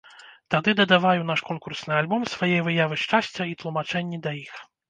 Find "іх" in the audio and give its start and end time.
4.45-4.61